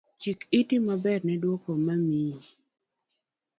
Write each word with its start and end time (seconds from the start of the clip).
Chik 0.21 0.39
iti 0.59 0.75
maber 0.85 1.19
ne 1.25 1.35
dwoko 1.41 1.69
mimiyi 1.85 2.39